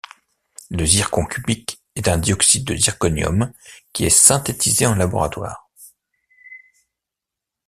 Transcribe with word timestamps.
Le 0.71 0.83
zircon 0.83 1.27
cubique 1.27 1.83
est 1.95 2.07
un 2.07 2.17
dioxyde 2.17 2.65
de 2.65 2.75
zirconium 2.75 3.53
qui 3.93 4.05
est 4.05 4.09
synthétisé 4.09 4.87
en 4.87 4.95
laboratoire. 4.95 5.69